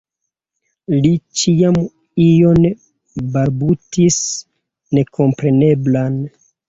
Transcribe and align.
Li 0.93 1.09
ĉiam 1.41 1.77
ion 2.25 2.65
balbutis 3.35 4.19
nekompreneblan. 4.99 6.19